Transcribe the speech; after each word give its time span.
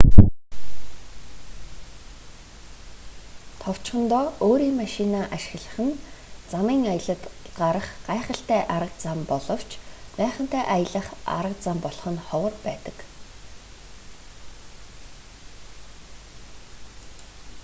товчхондоо 3.61 4.23
өөрийн 4.47 4.75
машинаа 4.83 5.25
ашиглах 5.37 5.77
нь 5.87 5.99
замын 6.51 6.81
аялалд 6.93 7.23
гарах 7.59 7.87
гайхалтай 8.07 8.61
арга 8.77 8.97
зам 9.03 9.19
боловч 9.31 9.69
майхантай 10.17 10.63
аялах 10.75 11.07
арга 11.37 11.57
зам 11.65 11.77
болох 11.85 12.05
нь 12.13 12.23
ховор 12.27 12.53
байдаг 12.65 12.97